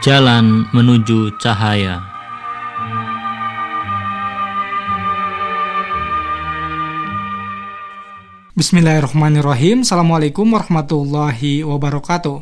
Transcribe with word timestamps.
Jalan 0.00 0.64
menuju 0.72 1.36
cahaya. 1.36 2.00
Bismillahirrahmanirrahim. 8.56 9.84
Assalamualaikum 9.84 10.56
warahmatullahi 10.56 11.68
wabarakatuh. 11.68 12.40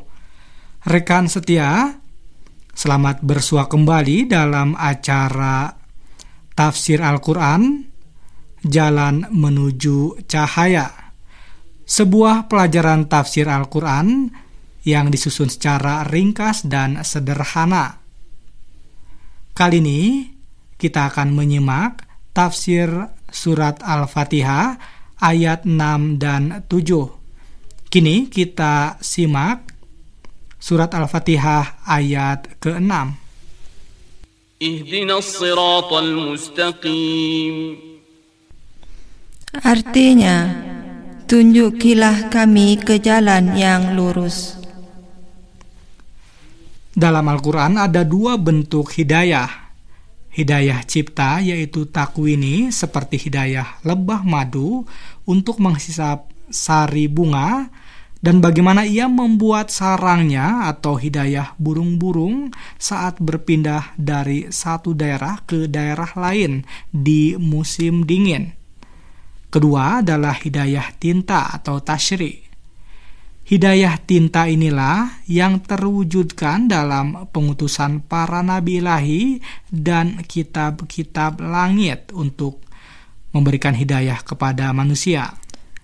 Rekan 0.86 1.26
setia, 1.26 1.98
selamat 2.78 3.26
bersua 3.26 3.66
kembali 3.66 4.30
dalam 4.30 4.78
acara 4.78 5.74
Tafsir 6.54 7.02
Al-Quran 7.02 7.90
Jalan 8.62 9.34
Menuju 9.34 10.30
Cahaya. 10.30 11.10
Sebuah 11.82 12.46
pelajaran 12.46 13.10
tafsir 13.10 13.50
Al-Quran 13.50 14.30
yang 14.88 15.12
disusun 15.12 15.52
secara 15.52 16.08
ringkas 16.08 16.64
dan 16.64 17.04
sederhana. 17.04 18.00
Kali 19.52 19.84
ini 19.84 20.24
kita 20.80 21.12
akan 21.12 21.36
menyimak 21.36 22.08
tafsir 22.32 22.88
surat 23.28 23.84
Al-Fatihah 23.84 24.80
ayat 25.20 25.68
6 25.68 26.16
dan 26.16 26.64
7. 26.64 27.90
Kini 27.92 28.32
kita 28.32 28.96
simak 29.04 29.76
surat 30.56 30.88
Al-Fatihah 30.96 31.84
ayat 31.84 32.56
ke-6. 32.56 32.92
Artinya, 39.62 40.36
tunjukilah 41.30 42.26
kami 42.26 42.76
ke 42.82 42.98
jalan 42.98 43.54
yang 43.54 43.94
lurus. 43.94 44.57
Dalam 46.98 47.30
Al-Quran 47.30 47.78
ada 47.78 48.02
dua 48.02 48.34
bentuk 48.34 48.90
hidayah 48.90 49.70
Hidayah 50.34 50.82
cipta 50.82 51.38
yaitu 51.38 51.86
takwini 51.86 52.74
seperti 52.74 53.22
hidayah 53.22 53.78
lebah 53.86 54.26
madu 54.26 54.82
untuk 55.22 55.62
menghisap 55.62 56.26
sari 56.50 57.06
bunga 57.06 57.70
dan 58.18 58.42
bagaimana 58.42 58.82
ia 58.82 59.06
membuat 59.06 59.70
sarangnya 59.70 60.66
atau 60.66 60.98
hidayah 60.98 61.54
burung-burung 61.54 62.50
saat 62.82 63.22
berpindah 63.22 63.94
dari 63.94 64.50
satu 64.50 64.90
daerah 64.90 65.38
ke 65.46 65.70
daerah 65.70 66.10
lain 66.18 66.66
di 66.90 67.38
musim 67.38 68.02
dingin. 68.02 68.58
Kedua 69.54 70.02
adalah 70.02 70.34
hidayah 70.34 70.98
tinta 70.98 71.46
atau 71.54 71.78
tashri 71.78 72.47
Hidayah 73.48 73.96
tinta 74.04 74.44
inilah 74.44 75.24
yang 75.24 75.64
terwujudkan 75.64 76.68
dalam 76.68 77.32
pengutusan 77.32 78.04
para 78.04 78.44
nabi 78.44 78.84
ilahi 78.84 79.40
dan 79.72 80.20
kitab-kitab 80.20 81.40
langit 81.40 82.12
untuk 82.12 82.60
memberikan 83.32 83.72
hidayah 83.72 84.20
kepada 84.20 84.68
manusia. 84.76 85.32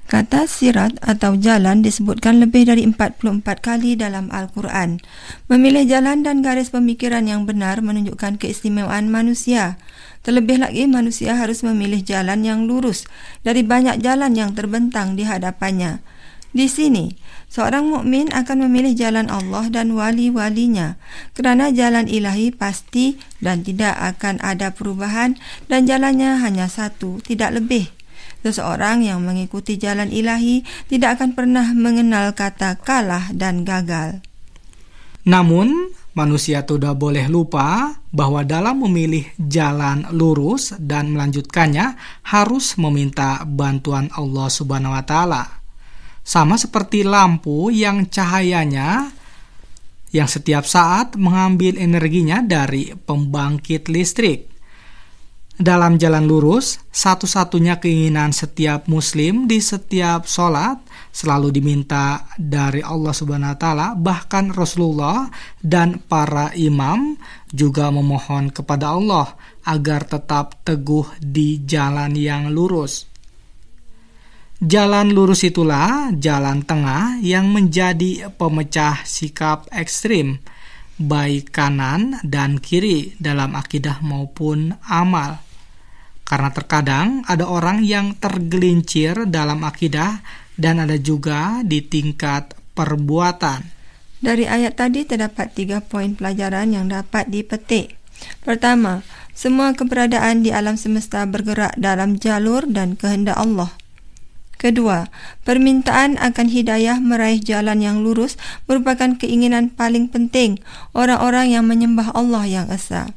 Kata 0.04 0.44
sirat 0.44 1.00
atau 1.00 1.40
jalan 1.40 1.80
disebutkan 1.80 2.36
lebih 2.36 2.68
dari 2.68 2.84
44 2.84 3.40
kali 3.64 3.96
dalam 3.96 4.28
Al-Quran. 4.28 5.00
Memilih 5.48 5.88
jalan 5.88 6.20
dan 6.20 6.44
garis 6.44 6.68
pemikiran 6.68 7.24
yang 7.24 7.48
benar 7.48 7.80
menunjukkan 7.80 8.36
keistimewaan 8.36 9.08
manusia. 9.08 9.80
Terlebih 10.20 10.60
lagi 10.60 10.84
manusia 10.84 11.32
harus 11.40 11.64
memilih 11.64 12.04
jalan 12.04 12.44
yang 12.44 12.68
lurus 12.68 13.08
dari 13.40 13.64
banyak 13.64 14.04
jalan 14.04 14.36
yang 14.36 14.52
terbentang 14.52 15.16
di 15.16 15.24
hadapannya. 15.24 16.04
Di 16.54 16.70
sini, 16.70 17.10
seorang 17.50 17.90
mukmin 17.90 18.30
akan 18.30 18.70
memilih 18.70 18.94
jalan 18.94 19.26
Allah 19.26 19.66
dan 19.74 19.90
wali-walinya 19.90 20.94
kerana 21.34 21.74
jalan 21.74 22.06
ilahi 22.06 22.54
pasti 22.54 23.18
dan 23.42 23.66
tidak 23.66 23.98
akan 23.98 24.38
ada 24.38 24.70
perubahan 24.70 25.34
dan 25.66 25.82
jalannya 25.82 26.38
hanya 26.38 26.70
satu, 26.70 27.18
tidak 27.26 27.58
lebih. 27.58 27.90
Seseorang 28.46 29.02
yang 29.02 29.18
mengikuti 29.26 29.74
jalan 29.82 30.14
ilahi 30.14 30.62
tidak 30.86 31.18
akan 31.18 31.34
pernah 31.34 31.74
mengenal 31.74 32.38
kata 32.38 32.78
kalah 32.78 33.34
dan 33.34 33.66
gagal. 33.66 34.22
Namun, 35.26 35.90
manusia 36.14 36.62
tidak 36.62 36.94
boleh 36.94 37.26
lupa 37.26 37.98
bahwa 38.14 38.46
dalam 38.46 38.78
memilih 38.86 39.26
jalan 39.42 40.06
lurus 40.14 40.70
dan 40.78 41.10
melanjutkannya 41.10 41.98
harus 42.30 42.78
meminta 42.78 43.42
bantuan 43.42 44.06
Allah 44.14 44.46
Subhanahu 44.46 44.94
wa 44.94 45.02
taala 45.02 45.63
sama 46.24 46.56
seperti 46.56 47.04
lampu 47.04 47.68
yang 47.68 48.08
cahayanya 48.08 49.12
yang 50.14 50.30
setiap 50.30 50.64
saat 50.64 51.20
mengambil 51.20 51.76
energinya 51.76 52.40
dari 52.40 52.96
pembangkit 52.96 53.92
listrik. 53.92 54.54
Dalam 55.54 56.02
jalan 56.02 56.26
lurus, 56.26 56.82
satu-satunya 56.90 57.78
keinginan 57.78 58.34
setiap 58.34 58.90
muslim 58.90 59.46
di 59.46 59.62
setiap 59.62 60.26
sholat 60.26 60.82
selalu 61.14 61.54
diminta 61.54 62.26
dari 62.34 62.82
Allah 62.82 63.14
Subhanahu 63.14 63.54
wa 63.54 63.58
taala, 63.58 63.88
bahkan 63.94 64.50
Rasulullah 64.50 65.30
dan 65.62 66.02
para 66.02 66.50
imam 66.58 67.14
juga 67.54 67.94
memohon 67.94 68.50
kepada 68.50 68.98
Allah 68.98 69.38
agar 69.62 70.10
tetap 70.10 70.58
teguh 70.66 71.06
di 71.22 71.62
jalan 71.62 72.18
yang 72.18 72.50
lurus. 72.50 73.13
Jalan 74.62 75.10
lurus 75.10 75.42
itulah 75.42 76.14
jalan 76.14 76.62
tengah 76.62 77.18
yang 77.18 77.50
menjadi 77.50 78.30
pemecah 78.38 79.02
sikap 79.02 79.66
ekstrim, 79.74 80.38
baik 80.94 81.50
kanan 81.50 82.22
dan 82.22 82.62
kiri 82.62 83.18
dalam 83.18 83.58
akidah 83.58 83.98
maupun 83.98 84.78
amal. 84.86 85.42
Karena 86.22 86.54
terkadang 86.54 87.26
ada 87.26 87.50
orang 87.50 87.82
yang 87.82 88.14
tergelincir 88.14 89.26
dalam 89.26 89.66
akidah 89.66 90.22
dan 90.54 90.86
ada 90.86 90.96
juga 91.02 91.60
di 91.66 91.82
tingkat 91.82 92.54
perbuatan. 92.78 93.60
Dari 94.22 94.48
ayat 94.48 94.78
tadi 94.80 95.04
terdapat 95.04 95.52
tiga 95.52 95.82
poin 95.84 96.14
pelajaran 96.16 96.72
yang 96.72 96.86
dapat 96.88 97.28
dipetik. 97.28 97.98
Pertama, 98.40 99.04
semua 99.34 99.74
keberadaan 99.74 100.46
di 100.46 100.54
alam 100.54 100.78
semesta 100.78 101.26
bergerak 101.26 101.76
dalam 101.76 102.16
jalur 102.16 102.64
dan 102.70 102.94
kehendak 102.96 103.36
Allah. 103.36 103.68
Kedua, 104.64 105.12
permintaan 105.44 106.16
akan 106.16 106.48
hidayah 106.48 106.96
meraih 106.96 107.36
jalan 107.36 107.84
yang 107.84 108.00
lurus 108.00 108.40
merupakan 108.64 109.12
keinginan 109.12 109.68
paling 109.68 110.08
penting 110.08 110.56
orang-orang 110.96 111.52
yang 111.52 111.68
menyembah 111.68 112.16
Allah 112.16 112.48
yang 112.48 112.72
esa. 112.72 113.12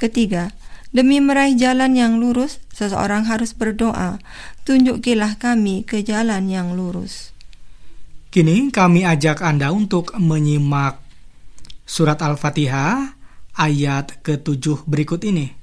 Ketiga, 0.00 0.56
demi 0.88 1.20
meraih 1.20 1.52
jalan 1.52 2.00
yang 2.00 2.16
lurus, 2.16 2.64
seseorang 2.72 3.28
harus 3.28 3.52
berdoa, 3.52 4.24
tunjukilah 4.64 5.36
kami 5.36 5.84
ke 5.84 6.00
jalan 6.00 6.48
yang 6.48 6.72
lurus. 6.72 7.36
Kini 8.32 8.72
kami 8.72 9.04
ajak 9.04 9.44
Anda 9.44 9.76
untuk 9.76 10.16
menyimak 10.16 10.96
surat 11.84 12.24
Al-Fatihah 12.24 13.20
ayat 13.52 14.24
ke-7 14.24 14.88
berikut 14.88 15.28
ini. 15.28 15.59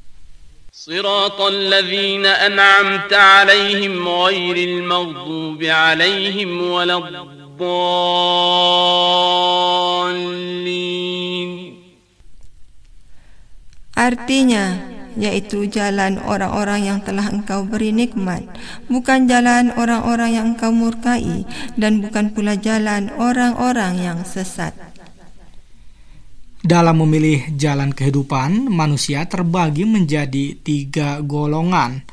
صراط 0.77 1.41
الذين 1.41 2.27
أنعمت 2.27 3.13
عليهم 3.13 4.09
غير 4.09 4.57
المغضوب 4.57 5.63
عليهم 5.63 6.51
ولا 6.71 6.97
الضالين 6.99 8.43
Artinya, 13.93 14.81
yaitu 15.15 15.69
jalan 15.71 16.19
orang-orang 16.25 16.89
yang 16.89 16.99
telah 17.05 17.29
engkau 17.31 17.63
beri 17.63 17.93
nikmat, 17.95 18.43
bukan 18.91 19.31
jalan 19.31 19.71
orang-orang 19.77 20.35
yang 20.35 20.47
engkau 20.57 20.73
murkai, 20.75 21.45
dan 21.79 22.03
bukan 22.03 22.35
pula 22.35 22.59
jalan 22.59 23.13
orang-orang 23.21 24.01
yang 24.01 24.25
sesat. 24.27 24.86
Dalam 26.68 27.00
memilih 27.00 27.56
jalan 27.56 27.96
kehidupan, 27.96 28.68
manusia 28.68 29.24
terbagi 29.24 29.88
menjadi 29.88 30.52
tiga 30.60 31.24
golongan. 31.24 32.04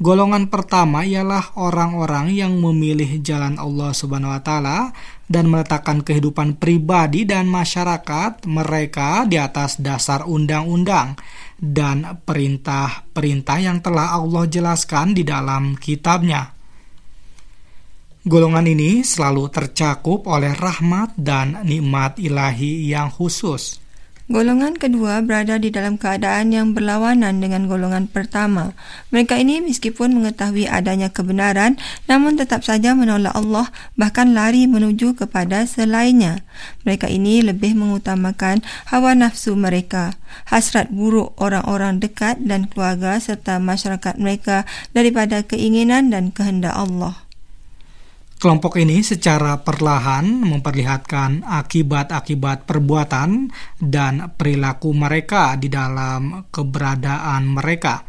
Golongan 0.00 0.48
pertama 0.48 1.04
ialah 1.04 1.52
orang-orang 1.60 2.32
yang 2.32 2.56
memilih 2.56 3.20
jalan 3.20 3.60
Allah 3.60 3.92
Subhanahu 3.92 4.32
wa 4.32 4.40
taala 4.40 4.96
dan 5.28 5.52
meletakkan 5.52 6.00
kehidupan 6.00 6.56
pribadi 6.56 7.28
dan 7.28 7.44
masyarakat 7.44 8.48
mereka 8.48 9.28
di 9.28 9.36
atas 9.36 9.76
dasar 9.76 10.24
undang-undang 10.24 11.20
dan 11.60 12.24
perintah-perintah 12.24 13.58
yang 13.60 13.84
telah 13.84 14.16
Allah 14.16 14.48
jelaskan 14.48 15.12
di 15.12 15.28
dalam 15.28 15.76
kitabnya. 15.76 16.56
Golongan 18.24 18.64
ini 18.64 19.04
selalu 19.04 19.52
tercakup 19.52 20.24
oleh 20.24 20.56
rahmat 20.56 21.20
dan 21.20 21.68
nikmat 21.68 22.16
ilahi 22.16 22.88
yang 22.88 23.12
khusus. 23.12 23.89
Golongan 24.30 24.78
kedua 24.78 25.26
berada 25.26 25.58
di 25.58 25.74
dalam 25.74 25.98
keadaan 25.98 26.54
yang 26.54 26.70
berlawanan 26.70 27.42
dengan 27.42 27.66
golongan 27.66 28.06
pertama. 28.06 28.78
Mereka 29.10 29.34
ini 29.42 29.58
meskipun 29.58 30.14
mengetahui 30.14 30.70
adanya 30.70 31.10
kebenaran, 31.10 31.82
namun 32.06 32.38
tetap 32.38 32.62
saja 32.62 32.94
menolak 32.94 33.34
Allah, 33.34 33.74
bahkan 33.98 34.30
lari 34.30 34.70
menuju 34.70 35.18
kepada 35.18 35.66
selainnya. 35.66 36.46
Mereka 36.86 37.10
ini 37.10 37.42
lebih 37.42 37.74
mengutamakan 37.74 38.62
hawa 38.94 39.18
nafsu 39.18 39.58
mereka, 39.58 40.14
hasrat 40.46 40.94
buruk 40.94 41.34
orang-orang 41.42 41.98
dekat 41.98 42.38
dan 42.38 42.70
keluarga 42.70 43.18
serta 43.18 43.58
masyarakat 43.58 44.14
mereka 44.14 44.62
daripada 44.94 45.42
keinginan 45.42 46.14
dan 46.14 46.30
kehendak 46.30 46.78
Allah. 46.78 47.29
Kelompok 48.40 48.80
ini 48.80 49.04
secara 49.04 49.60
perlahan 49.60 50.24
memperlihatkan 50.24 51.44
akibat-akibat 51.44 52.64
perbuatan 52.64 53.52
dan 53.76 54.32
perilaku 54.32 54.96
mereka 54.96 55.60
di 55.60 55.68
dalam 55.68 56.48
keberadaan 56.48 57.44
mereka. 57.44 58.00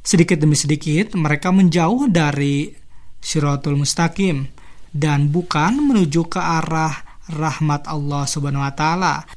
Sedikit 0.00 0.40
demi 0.40 0.56
sedikit 0.56 1.12
mereka 1.12 1.52
menjauh 1.52 2.08
dari 2.08 2.72
Syiratul 3.20 3.76
Mustaqim 3.76 4.48
dan 4.96 5.28
bukan 5.28 5.92
menuju 5.92 6.32
ke 6.32 6.40
arah 6.40 7.20
rahmat 7.28 7.84
Allah 7.84 8.24
Subhanahu 8.24 8.64
wa 8.64 8.72
taala. 8.72 9.28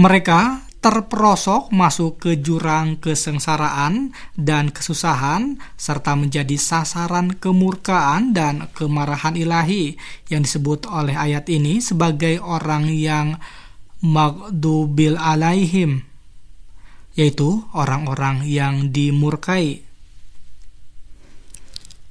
Mereka 0.00 0.67
terperosok 0.88 1.68
masuk 1.68 2.16
ke 2.16 2.40
jurang 2.40 2.96
kesengsaraan 2.96 4.16
dan 4.40 4.72
kesusahan 4.72 5.60
serta 5.76 6.16
menjadi 6.16 6.56
sasaran 6.56 7.36
kemurkaan 7.36 8.32
dan 8.32 8.72
kemarahan 8.72 9.36
ilahi 9.36 10.00
yang 10.32 10.48
disebut 10.48 10.88
oleh 10.88 11.12
ayat 11.12 11.44
ini 11.52 11.84
sebagai 11.84 12.40
orang 12.40 12.88
yang 12.88 13.36
magdubil 14.00 15.20
alaihim 15.20 16.08
yaitu 17.12 17.68
orang-orang 17.76 18.48
yang 18.48 18.88
dimurkai. 18.88 19.84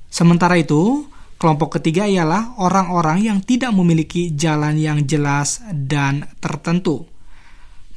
Sementara 0.06 0.54
itu, 0.54 1.10
kelompok 1.42 1.82
ketiga 1.82 2.06
ialah 2.06 2.62
orang-orang 2.62 3.26
yang 3.26 3.40
tidak 3.42 3.74
memiliki 3.74 4.38
jalan 4.38 4.78
yang 4.78 5.02
jelas 5.10 5.66
dan 5.66 6.30
tertentu 6.38 7.17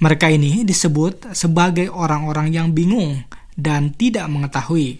mereka 0.00 0.32
ini 0.32 0.64
disebut 0.64 1.36
sebagai 1.36 1.92
orang-orang 1.92 2.48
yang 2.48 2.72
bingung 2.72 3.20
dan 3.52 3.92
tidak 3.92 4.24
mengetahui. 4.32 4.96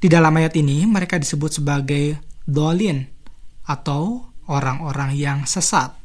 Di 0.00 0.08
dalam 0.08 0.32
ayat 0.38 0.54
ini 0.56 0.86
mereka 0.86 1.18
disebut 1.18 1.60
sebagai 1.60 2.16
dolin 2.46 3.04
atau 3.66 4.30
orang-orang 4.46 5.18
yang 5.18 5.38
sesat. 5.42 6.00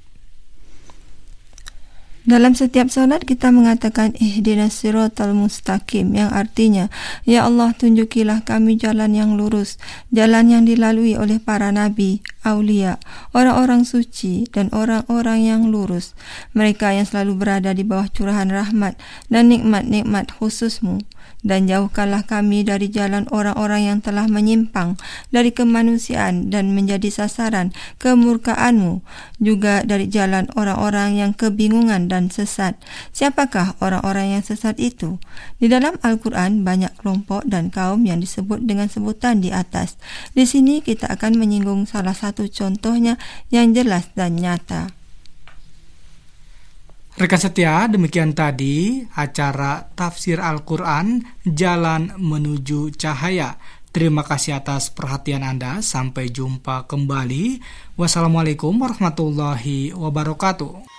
Dalam 2.26 2.58
setiap 2.58 2.90
solat 2.90 3.22
kita 3.22 3.54
mengatakan 3.54 4.18
ihdinas 4.18 4.82
siratal 4.82 5.38
mustaqim 5.38 6.10
yang 6.18 6.34
artinya 6.34 6.90
ya 7.22 7.46
Allah 7.46 7.70
tunjukilah 7.78 8.42
kami 8.42 8.82
jalan 8.82 9.14
yang 9.14 9.38
lurus, 9.38 9.78
jalan 10.10 10.50
yang 10.50 10.66
dilalui 10.66 11.14
oleh 11.22 11.38
para 11.38 11.70
nabi, 11.70 12.26
aulia, 12.46 13.02
orang-orang 13.34 13.84
suci 13.84 14.46
dan 14.54 14.70
orang-orang 14.70 15.44
yang 15.44 15.62
lurus, 15.68 16.14
mereka 16.54 16.94
yang 16.94 17.10
selalu 17.10 17.34
berada 17.36 17.74
di 17.74 17.82
bawah 17.82 18.06
curahan 18.08 18.48
rahmat 18.54 18.96
dan 19.28 19.50
nikmat-nikmat 19.50 20.30
khususmu 20.38 21.02
dan 21.46 21.70
jauhkanlah 21.70 22.26
kami 22.26 22.66
dari 22.66 22.90
jalan 22.90 23.30
orang-orang 23.30 23.94
yang 23.94 24.00
telah 24.02 24.26
menyimpang 24.26 24.98
dari 25.30 25.54
kemanusiaan 25.54 26.50
dan 26.50 26.74
menjadi 26.74 27.08
sasaran 27.14 27.70
kemurkaanmu, 28.02 29.06
juga 29.38 29.86
dari 29.86 30.10
jalan 30.10 30.50
orang-orang 30.58 31.22
yang 31.22 31.32
kebingungan 31.38 32.10
dan 32.10 32.34
sesat. 32.34 32.82
Siapakah 33.14 33.78
orang-orang 33.78 34.36
yang 34.36 34.44
sesat 34.44 34.82
itu? 34.82 35.22
Di 35.62 35.70
dalam 35.70 36.02
Al-Quran 36.02 36.66
banyak 36.66 36.98
kelompok 36.98 37.46
dan 37.46 37.70
kaum 37.70 38.04
yang 38.10 38.18
disebut 38.18 38.66
dengan 38.66 38.90
sebutan 38.90 39.40
di 39.40 39.54
atas. 39.54 40.02
Di 40.34 40.50
sini 40.50 40.82
kita 40.82 41.06
akan 41.14 41.38
menyinggung 41.38 41.86
salah 41.86 42.18
satu 42.18 42.50
contohnya 42.50 43.22
yang 43.54 43.72
jelas 43.78 44.10
dan 44.18 44.42
nyata. 44.42 45.05
Rekan 47.26 47.42
setia, 47.42 47.90
demikian 47.90 48.38
tadi 48.38 49.02
acara 49.18 49.90
tafsir 49.98 50.38
Al-Quran 50.38 51.26
Jalan 51.42 52.14
Menuju 52.22 52.94
Cahaya. 52.94 53.58
Terima 53.90 54.22
kasih 54.22 54.62
atas 54.62 54.94
perhatian 54.94 55.42
Anda. 55.42 55.82
Sampai 55.82 56.30
jumpa 56.30 56.86
kembali. 56.86 57.66
Wassalamualaikum 57.98 58.78
warahmatullahi 58.78 59.98
wabarakatuh. 59.98 60.95